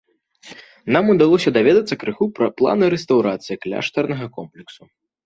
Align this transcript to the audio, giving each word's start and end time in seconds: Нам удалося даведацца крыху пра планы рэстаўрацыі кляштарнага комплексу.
Нам 0.95 1.11
удалося 1.13 1.53
даведацца 1.57 1.97
крыху 2.03 2.27
пра 2.39 2.47
планы 2.63 2.89
рэстаўрацыі 2.95 3.59
кляштарнага 3.67 4.25
комплексу. 4.39 4.81